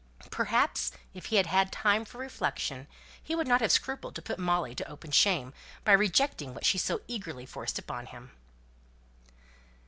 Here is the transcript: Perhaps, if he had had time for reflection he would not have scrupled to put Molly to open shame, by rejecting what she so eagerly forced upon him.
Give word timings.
Perhaps, 0.31 0.91
if 1.13 1.27
he 1.27 1.35
had 1.35 1.45
had 1.45 1.71
time 1.71 2.05
for 2.05 2.17
reflection 2.17 2.87
he 3.21 3.35
would 3.35 3.47
not 3.47 3.61
have 3.61 3.71
scrupled 3.71 4.15
to 4.15 4.21
put 4.23 4.39
Molly 4.39 4.73
to 4.73 4.89
open 4.89 5.11
shame, 5.11 5.53
by 5.85 5.91
rejecting 5.91 6.55
what 6.55 6.65
she 6.65 6.79
so 6.79 7.01
eagerly 7.07 7.45
forced 7.45 7.77
upon 7.77 8.07
him. 8.07 8.31